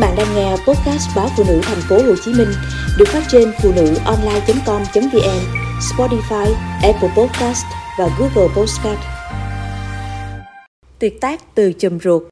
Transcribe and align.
bạn 0.00 0.14
đang 0.16 0.34
nghe 0.34 0.50
podcast 0.50 1.16
báo 1.16 1.28
phụ 1.36 1.44
nữ 1.48 1.60
thành 1.62 1.80
phố 1.88 1.96
Hồ 1.96 2.14
Chí 2.24 2.32
Minh 2.34 2.48
được 2.98 3.08
phát 3.08 3.22
trên 3.28 3.52
phụ 3.62 3.72
nữ 3.76 3.94
online.com.vn, 4.04 5.40
Spotify, 5.80 6.54
Apple 6.82 7.10
Podcast 7.16 7.64
và 7.98 8.08
Google 8.18 8.54
Podcast. 8.56 8.98
Tuyệt 10.98 11.20
tác 11.20 11.54
từ 11.54 11.72
chùm 11.72 11.98
ruột 11.98 12.22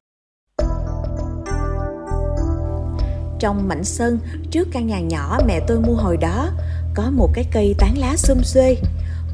Trong 3.39 3.67
mảnh 3.67 3.83
sân, 3.83 4.19
trước 4.51 4.67
căn 4.71 4.87
nhà 4.87 4.99
nhỏ 4.99 5.39
mẹ 5.47 5.59
tôi 5.67 5.79
mua 5.79 5.95
hồi 5.95 6.17
đó, 6.17 6.49
có 6.95 7.03
một 7.11 7.29
cái 7.33 7.45
cây 7.51 7.75
tán 7.79 7.97
lá 7.97 8.17
xum 8.17 8.37
xuê. 8.43 8.77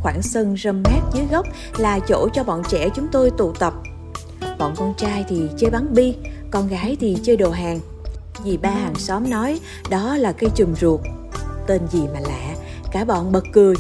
Khoảng 0.01 0.21
sân 0.21 0.55
râm 0.63 0.83
mát 0.83 1.01
dưới 1.13 1.25
gốc 1.31 1.45
là 1.77 1.99
chỗ 1.99 2.29
cho 2.33 2.43
bọn 2.43 2.61
trẻ 2.69 2.89
chúng 2.95 3.07
tôi 3.11 3.31
tụ 3.37 3.51
tập. 3.51 3.73
Bọn 4.59 4.73
con 4.77 4.93
trai 4.97 5.25
thì 5.29 5.41
chơi 5.57 5.69
bắn 5.69 5.93
bi, 5.93 6.15
con 6.51 6.67
gái 6.67 6.97
thì 6.99 7.17
chơi 7.23 7.37
đồ 7.37 7.51
hàng. 7.51 7.79
Dì 8.45 8.57
ba 8.57 8.69
hàng 8.69 8.95
xóm 8.95 9.29
nói 9.29 9.59
đó 9.89 10.17
là 10.17 10.31
cây 10.31 10.49
chùm 10.55 10.75
ruột. 10.75 10.99
Tên 11.67 11.81
gì 11.91 12.01
mà 12.13 12.19
lạ, 12.19 12.55
cả 12.91 13.05
bọn 13.05 13.31
bật 13.31 13.43
cười. 13.53 13.75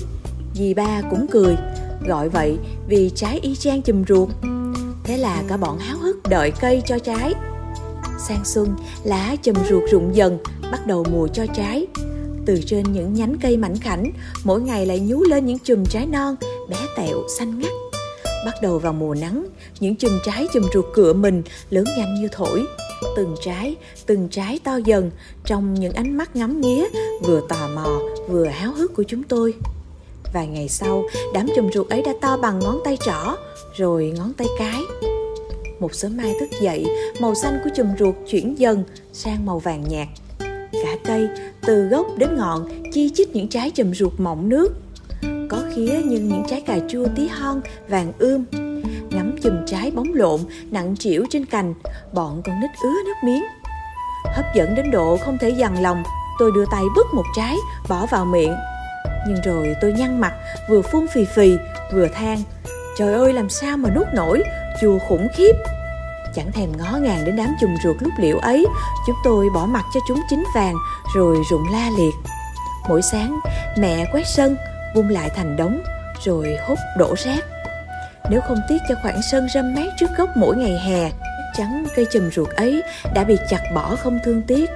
Dì 0.53 0.73
ba 0.73 1.01
cũng 1.09 1.27
cười, 1.31 1.55
gọi 2.07 2.29
vậy 2.29 2.57
vì 2.87 3.11
trái 3.15 3.39
y 3.39 3.55
chang 3.55 3.81
chùm 3.81 4.03
ruột. 4.07 4.29
Thế 5.03 5.17
là 5.17 5.43
cả 5.47 5.57
bọn 5.57 5.79
háo 5.79 5.97
hức 5.97 6.29
đợi 6.29 6.51
cây 6.59 6.81
cho 6.85 6.99
trái. 6.99 7.33
Sang 8.19 8.45
xuân, 8.45 8.75
lá 9.03 9.35
chùm 9.43 9.55
ruột 9.69 9.83
rụng 9.91 10.15
dần, 10.15 10.37
bắt 10.71 10.87
đầu 10.87 11.05
mùa 11.11 11.27
cho 11.27 11.45
trái. 11.55 11.87
Từ 12.45 12.61
trên 12.65 12.91
những 12.91 13.13
nhánh 13.13 13.35
cây 13.41 13.57
mảnh 13.57 13.77
khảnh, 13.77 14.11
mỗi 14.43 14.61
ngày 14.61 14.85
lại 14.85 14.99
nhú 14.99 15.23
lên 15.23 15.45
những 15.45 15.59
chùm 15.59 15.85
trái 15.85 16.05
non, 16.05 16.35
bé 16.69 16.77
tẹo, 16.97 17.17
xanh 17.39 17.59
ngắt. 17.59 17.71
Bắt 18.45 18.53
đầu 18.61 18.79
vào 18.79 18.93
mùa 18.93 19.15
nắng, 19.15 19.45
những 19.79 19.95
chùm 19.95 20.11
trái 20.25 20.47
chùm 20.53 20.63
ruột 20.73 20.85
cựa 20.93 21.13
mình 21.13 21.43
lớn 21.69 21.85
nhanh 21.97 22.15
như 22.15 22.27
thổi. 22.31 22.65
Từng 23.15 23.35
trái, 23.41 23.75
từng 24.05 24.27
trái 24.31 24.59
to 24.63 24.77
dần 24.77 25.11
trong 25.45 25.73
những 25.73 25.93
ánh 25.93 26.17
mắt 26.17 26.35
ngắm 26.35 26.61
nghía, 26.61 26.85
vừa 27.21 27.41
tò 27.49 27.67
mò 27.75 27.99
vừa 28.27 28.45
háo 28.45 28.71
hức 28.71 28.95
của 28.95 29.03
chúng 29.03 29.23
tôi. 29.23 29.53
Vài 30.33 30.47
ngày 30.47 30.69
sau, 30.69 31.03
đám 31.33 31.47
chùm 31.55 31.69
ruột 31.71 31.89
ấy 31.89 32.01
đã 32.01 32.13
to 32.21 32.37
bằng 32.37 32.59
ngón 32.59 32.79
tay 32.83 32.97
trỏ, 33.05 33.35
rồi 33.75 34.13
ngón 34.17 34.33
tay 34.33 34.47
cái. 34.59 34.81
Một 35.79 35.95
sớm 35.95 36.17
mai 36.17 36.33
thức 36.39 36.49
dậy, 36.61 36.85
màu 37.19 37.35
xanh 37.35 37.59
của 37.63 37.69
chùm 37.75 37.87
ruột 37.99 38.15
chuyển 38.27 38.59
dần 38.59 38.83
sang 39.13 39.45
màu 39.45 39.59
vàng 39.59 39.83
nhạt. 39.89 40.07
Cả 40.71 40.97
cây, 41.03 41.27
từ 41.61 41.87
gốc 41.87 42.07
đến 42.17 42.29
ngọn, 42.37 42.91
chi 42.93 43.11
chít 43.15 43.29
những 43.35 43.47
trái 43.47 43.71
chùm 43.71 43.93
ruột 43.93 44.13
mọng 44.17 44.49
nước. 44.49 44.73
Có 45.49 45.63
khía 45.75 46.01
nhưng 46.05 46.27
những 46.27 46.43
trái 46.49 46.61
cà 46.61 46.79
chua 46.89 47.05
tí 47.15 47.27
hon, 47.27 47.61
vàng 47.89 48.13
ươm. 48.19 48.45
Ngắm 49.09 49.35
chùm 49.43 49.65
trái 49.65 49.91
bóng 49.91 50.13
lộn, 50.13 50.39
nặng 50.71 50.95
trĩu 50.99 51.25
trên 51.29 51.45
cành, 51.45 51.73
bọn 52.13 52.41
con 52.45 52.59
nít 52.59 52.69
ứa 52.83 52.93
nước 53.05 53.15
miếng. 53.23 53.43
Hấp 54.25 54.45
dẫn 54.55 54.75
đến 54.75 54.91
độ 54.91 55.17
không 55.17 55.37
thể 55.37 55.49
dằn 55.49 55.81
lòng, 55.81 56.03
tôi 56.39 56.51
đưa 56.55 56.65
tay 56.71 56.83
bứt 56.95 57.13
một 57.13 57.25
trái, 57.35 57.55
bỏ 57.89 58.05
vào 58.05 58.25
miệng. 58.25 58.55
Nhưng 59.27 59.41
rồi 59.45 59.75
tôi 59.81 59.91
nhăn 59.91 60.21
mặt, 60.21 60.33
vừa 60.69 60.81
phun 60.81 61.07
phì 61.13 61.25
phì, 61.25 61.57
vừa 61.93 62.07
than. 62.07 62.41
Trời 62.97 63.13
ơi 63.13 63.33
làm 63.33 63.49
sao 63.49 63.77
mà 63.77 63.89
nuốt 63.89 64.07
nổi, 64.13 64.43
chua 64.81 64.99
khủng 64.99 65.27
khiếp. 65.35 65.53
Chẳng 66.35 66.51
thèm 66.51 66.69
ngó 66.77 66.97
ngàng 66.97 67.25
đến 67.25 67.35
đám 67.35 67.55
chùm 67.61 67.75
ruột 67.83 67.95
lúc 67.99 68.13
liễu 68.19 68.37
ấy, 68.37 68.65
chúng 69.07 69.15
tôi 69.23 69.49
bỏ 69.53 69.65
mặt 69.65 69.85
cho 69.93 69.99
chúng 70.07 70.21
chín 70.29 70.43
vàng 70.55 70.75
rồi 71.15 71.37
rụng 71.51 71.65
la 71.71 71.89
liệt. 71.97 72.13
Mỗi 72.89 73.01
sáng, 73.01 73.39
mẹ 73.77 74.05
quét 74.13 74.23
sân, 74.35 74.55
vung 74.95 75.09
lại 75.09 75.29
thành 75.35 75.57
đống, 75.57 75.83
rồi 76.25 76.57
hút 76.67 76.79
đổ 76.97 77.15
rác. 77.17 77.45
Nếu 78.29 78.41
không 78.41 78.57
tiếc 78.69 78.77
cho 78.89 78.95
khoảng 79.01 79.21
sân 79.31 79.47
râm 79.53 79.75
mát 79.75 79.87
trước 79.99 80.09
gốc 80.17 80.29
mỗi 80.35 80.55
ngày 80.55 80.79
hè, 80.79 81.09
chắc 81.09 81.43
chắn 81.57 81.85
cây 81.95 82.05
chùm 82.11 82.29
ruột 82.31 82.49
ấy 82.49 82.83
đã 83.13 83.23
bị 83.23 83.37
chặt 83.49 83.61
bỏ 83.75 83.95
không 83.95 84.19
thương 84.25 84.41
tiếc. 84.41 84.69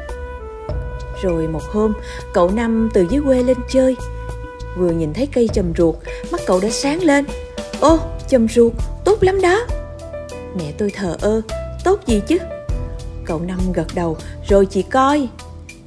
Rồi 1.22 1.47
một 1.47 1.64
hôm, 1.64 1.94
cậu 2.33 2.50
Năm 2.50 2.89
từ 2.94 3.05
dưới 3.09 3.22
quê 3.25 3.44
lên 3.44 3.58
chơi. 3.70 3.95
Vừa 4.77 4.89
nhìn 4.89 5.14
thấy 5.14 5.27
cây 5.33 5.50
chùm 5.53 5.73
ruột, 5.77 5.95
mắt 6.31 6.42
cậu 6.47 6.59
đã 6.59 6.70
sáng 6.70 7.04
lên. 7.04 7.26
Ô, 7.80 7.99
chùm 8.30 8.48
ruột, 8.48 8.73
tốt 9.05 9.23
lắm 9.23 9.42
đó. 9.42 9.65
Mẹ 10.58 10.71
tôi 10.77 10.92
thờ 10.95 11.17
ơ, 11.21 11.42
tốt 11.83 11.99
gì 12.05 12.21
chứ? 12.27 12.38
Cậu 13.26 13.39
Năm 13.39 13.59
gật 13.73 13.88
đầu, 13.95 14.17
rồi 14.48 14.65
chị 14.65 14.82
coi. 14.82 15.27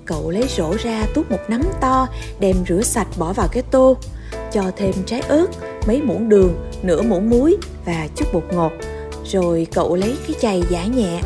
Cậu 0.04 0.30
lấy 0.30 0.44
rổ 0.56 0.74
ra 0.84 1.06
tuốt 1.14 1.30
một 1.30 1.40
nắm 1.48 1.62
to, 1.80 2.08
đem 2.40 2.56
rửa 2.68 2.82
sạch 2.82 3.08
bỏ 3.16 3.32
vào 3.32 3.48
cái 3.52 3.62
tô, 3.70 3.96
cho 4.52 4.62
thêm 4.76 4.92
trái 5.06 5.20
ớt, 5.20 5.46
mấy 5.86 6.02
muỗng 6.02 6.28
đường, 6.28 6.70
nửa 6.82 7.02
muỗng 7.02 7.30
muối 7.30 7.56
và 7.84 8.08
chút 8.16 8.26
bột 8.32 8.44
ngọt. 8.52 8.72
Rồi 9.24 9.66
cậu 9.72 9.96
lấy 9.96 10.16
cái 10.26 10.36
chày 10.40 10.62
giả 10.70 10.84
nhẹ. 10.84 11.20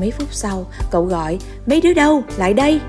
Mấy 0.00 0.10
phút 0.10 0.28
sau, 0.30 0.66
cậu 0.90 1.04
gọi, 1.04 1.38
mấy 1.66 1.80
đứa 1.80 1.94
đâu, 1.94 2.22
lại 2.36 2.54
đây. 2.54 2.80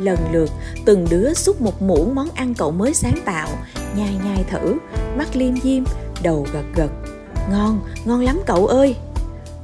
Lần 0.00 0.18
lượt, 0.32 0.50
từng 0.84 1.06
đứa 1.10 1.34
xúc 1.34 1.60
một 1.60 1.82
muỗng 1.82 2.14
món 2.14 2.28
ăn 2.34 2.54
cậu 2.54 2.70
mới 2.70 2.94
sáng 2.94 3.18
tạo, 3.24 3.48
nhai 3.96 4.14
nhai 4.24 4.44
thử, 4.50 4.74
mắt 5.16 5.36
liêm 5.36 5.60
diêm, 5.60 5.84
đầu 6.22 6.46
gật 6.52 6.64
gật. 6.74 6.90
Ngon, 7.50 7.80
ngon 8.04 8.20
lắm 8.20 8.40
cậu 8.46 8.66
ơi. 8.66 8.96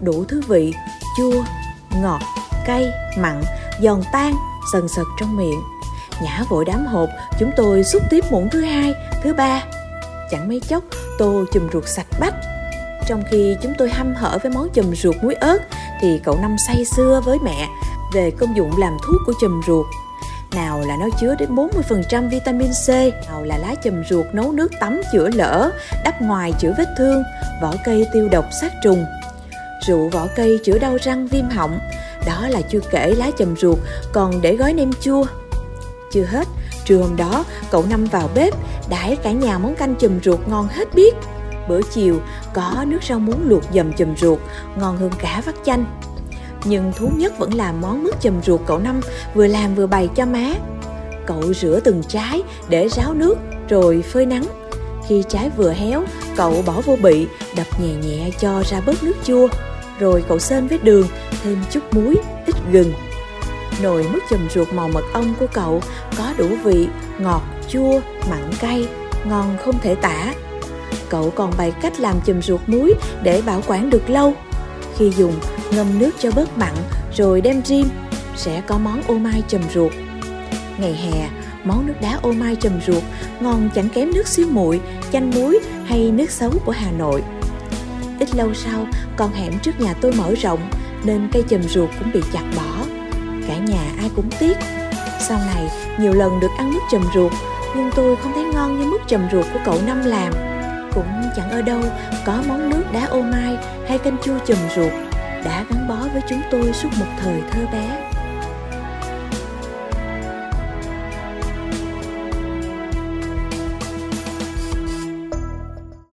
Đủ 0.00 0.24
thứ 0.24 0.40
vị, 0.48 0.74
chua, 1.18 1.44
ngọt, 2.02 2.20
cay, 2.66 2.88
mặn, 3.18 3.42
giòn 3.82 4.02
tan, 4.12 4.34
sần 4.72 4.88
sật 4.88 5.06
trong 5.20 5.36
miệng. 5.36 5.60
nhã 6.22 6.44
vội 6.48 6.64
đám 6.64 6.86
hộp, 6.86 7.08
chúng 7.38 7.50
tôi 7.56 7.84
xúc 7.84 8.02
tiếp 8.10 8.24
muỗng 8.30 8.48
thứ 8.50 8.60
hai, 8.60 8.94
thứ 9.22 9.34
ba. 9.34 9.64
Chẳng 10.32 10.48
mấy 10.48 10.60
chốc, 10.68 10.84
tô 11.18 11.44
chùm 11.52 11.68
ruột 11.72 11.84
sạch 11.86 12.06
bách. 12.20 12.34
Trong 13.06 13.22
khi 13.30 13.56
chúng 13.62 13.72
tôi 13.78 13.90
hăm 13.90 14.14
hở 14.14 14.38
với 14.42 14.52
món 14.52 14.68
chùm 14.74 14.94
ruột 14.94 15.16
muối 15.22 15.34
ớt, 15.34 15.58
thì 16.00 16.20
cậu 16.24 16.38
Năm 16.42 16.56
say 16.66 16.84
xưa 16.84 17.22
với 17.24 17.38
mẹ 17.44 17.68
về 18.14 18.30
công 18.30 18.56
dụng 18.56 18.78
làm 18.78 18.96
thuốc 19.06 19.20
của 19.26 19.32
chùm 19.40 19.60
ruột. 19.66 19.86
Nào 20.54 20.80
là 20.80 20.96
nó 20.96 21.08
chứa 21.20 21.34
đến 21.38 21.54
40% 21.54 22.30
vitamin 22.30 22.70
C, 22.86 22.88
nào 23.28 23.42
là 23.44 23.58
lá 23.58 23.74
chùm 23.74 24.02
ruột 24.10 24.26
nấu 24.32 24.52
nước 24.52 24.72
tắm 24.80 25.00
chữa 25.12 25.28
lỡ, 25.28 25.70
đắp 26.04 26.22
ngoài 26.22 26.52
chữa 26.58 26.74
vết 26.78 26.88
thương, 26.98 27.22
vỏ 27.62 27.74
cây 27.84 28.06
tiêu 28.12 28.28
độc 28.28 28.44
sát 28.60 28.72
trùng. 28.84 29.04
Rượu 29.86 30.08
vỏ 30.08 30.26
cây 30.36 30.58
chữa 30.64 30.78
đau 30.78 30.96
răng 31.02 31.26
viêm 31.26 31.48
họng, 31.50 31.78
đó 32.26 32.48
là 32.48 32.60
chưa 32.60 32.80
kể 32.90 33.14
lá 33.14 33.30
chùm 33.38 33.54
ruột 33.56 33.78
còn 34.12 34.42
để 34.42 34.56
gói 34.56 34.72
nem 34.72 34.90
chua. 35.00 35.24
Chưa 36.12 36.24
hết, 36.24 36.48
trưa 36.92 36.98
hôm 36.98 37.16
đó 37.16 37.44
cậu 37.70 37.84
Năm 37.90 38.04
vào 38.04 38.30
bếp 38.34 38.54
đãi 38.90 39.16
cả 39.16 39.32
nhà 39.32 39.58
món 39.58 39.74
canh 39.74 39.94
chùm 39.94 40.20
ruột 40.24 40.40
ngon 40.48 40.68
hết 40.68 40.94
biết. 40.94 41.14
Bữa 41.68 41.80
chiều 41.82 42.20
có 42.54 42.84
nước 42.86 42.98
rau 43.08 43.18
muống 43.18 43.48
luộc 43.48 43.62
dầm 43.74 43.92
chùm 43.92 44.16
ruột 44.16 44.38
ngon 44.76 44.96
hơn 44.96 45.10
cả 45.18 45.42
vắt 45.46 45.54
chanh 45.64 45.84
nhưng 46.64 46.92
thú 46.96 47.10
nhất 47.16 47.38
vẫn 47.38 47.54
là 47.54 47.72
món 47.72 48.04
mứt 48.04 48.20
chùm 48.20 48.40
ruột 48.42 48.60
cậu 48.66 48.78
Năm 48.78 49.00
vừa 49.34 49.46
làm 49.46 49.74
vừa 49.74 49.86
bày 49.86 50.08
cho 50.14 50.26
má. 50.26 50.54
Cậu 51.26 51.52
rửa 51.54 51.80
từng 51.84 52.02
trái 52.08 52.42
để 52.68 52.88
ráo 52.88 53.14
nước 53.14 53.38
rồi 53.68 54.02
phơi 54.02 54.26
nắng. 54.26 54.44
Khi 55.08 55.22
trái 55.28 55.50
vừa 55.56 55.72
héo, 55.72 56.02
cậu 56.36 56.62
bỏ 56.66 56.80
vô 56.86 56.96
bị, 57.02 57.26
đập 57.56 57.66
nhẹ 57.80 57.94
nhẹ 57.94 58.30
cho 58.38 58.62
ra 58.62 58.80
bớt 58.86 59.02
nước 59.02 59.16
chua. 59.24 59.48
Rồi 59.98 60.24
cậu 60.28 60.38
sên 60.38 60.66
với 60.66 60.78
đường, 60.78 61.06
thêm 61.44 61.58
chút 61.70 61.94
muối, 61.94 62.16
ít 62.46 62.54
gừng. 62.72 62.92
Nồi 63.82 64.06
mứt 64.12 64.22
chùm 64.30 64.48
ruột 64.48 64.72
màu 64.72 64.88
mật 64.88 65.04
ong 65.12 65.34
của 65.40 65.46
cậu 65.52 65.82
có 66.18 66.32
đủ 66.38 66.48
vị, 66.64 66.88
ngọt, 67.18 67.42
chua, 67.68 68.00
mặn 68.30 68.50
cay, 68.60 68.88
ngon 69.24 69.56
không 69.64 69.78
thể 69.82 69.94
tả. 69.94 70.34
Cậu 71.08 71.30
còn 71.30 71.52
bày 71.58 71.70
cách 71.70 72.00
làm 72.00 72.16
chùm 72.24 72.40
ruột 72.40 72.60
muối 72.66 72.94
để 73.22 73.42
bảo 73.46 73.62
quản 73.66 73.90
được 73.90 74.10
lâu. 74.10 74.34
Khi 74.98 75.10
dùng, 75.10 75.34
ngâm 75.70 75.98
nước 75.98 76.10
cho 76.18 76.30
bớt 76.36 76.58
mặn 76.58 76.74
rồi 77.16 77.40
đem 77.40 77.62
rim, 77.64 77.88
sẽ 78.36 78.62
có 78.66 78.78
món 78.78 79.02
ô 79.06 79.14
mai 79.14 79.42
chùm 79.48 79.62
ruột. 79.74 79.92
Ngày 80.78 80.94
hè, 80.94 81.28
món 81.64 81.86
nước 81.86 81.94
đá 82.00 82.18
ô 82.22 82.32
mai 82.32 82.56
chùm 82.56 82.72
ruột 82.86 83.02
ngon 83.40 83.70
chẳng 83.74 83.88
kém 83.88 84.10
nước 84.14 84.28
xíu 84.28 84.46
muội, 84.50 84.80
chanh 85.12 85.30
muối 85.30 85.58
hay 85.86 86.10
nước 86.10 86.30
xấu 86.30 86.50
của 86.64 86.72
Hà 86.72 86.90
Nội. 86.90 87.22
Ít 88.18 88.36
lâu 88.36 88.54
sau, 88.54 88.86
con 89.16 89.32
hẻm 89.32 89.58
trước 89.58 89.80
nhà 89.80 89.94
tôi 90.00 90.12
mở 90.12 90.34
rộng 90.34 90.70
nên 91.04 91.28
cây 91.32 91.42
chùm 91.48 91.62
ruột 91.62 91.90
cũng 91.98 92.12
bị 92.12 92.20
chặt 92.32 92.44
bỏ. 92.56 92.81
Cả 93.48 93.56
nhà 93.56 93.92
ai 93.98 94.10
cũng 94.16 94.30
tiếc. 94.38 94.56
Sau 95.20 95.38
này, 95.54 95.68
nhiều 95.98 96.12
lần 96.12 96.40
được 96.40 96.50
ăn 96.58 96.72
mứt 96.72 96.82
chầm 96.90 97.02
ruột, 97.14 97.32
nhưng 97.76 97.90
tôi 97.96 98.16
không 98.16 98.32
thấy 98.34 98.44
ngon 98.44 98.80
như 98.80 98.86
mứt 98.86 99.00
chầm 99.06 99.28
ruột 99.32 99.46
của 99.52 99.60
cậu 99.64 99.78
Năm 99.86 100.04
làm. 100.04 100.32
Cũng 100.94 101.22
chẳng 101.36 101.50
ở 101.50 101.62
đâu 101.62 101.80
có 102.26 102.42
món 102.48 102.70
nước 102.70 102.82
đá 102.92 103.04
ô 103.04 103.22
mai 103.22 103.58
hay 103.88 103.98
canh 103.98 104.16
chua 104.24 104.38
chầm 104.46 104.58
ruột 104.76 104.92
đã 105.44 105.64
gắn 105.70 105.88
bó 105.88 105.96
với 106.12 106.22
chúng 106.28 106.40
tôi 106.50 106.72
suốt 106.72 106.88
một 106.98 107.06
thời 107.20 107.42
thơ 107.50 107.60
bé 107.72 108.11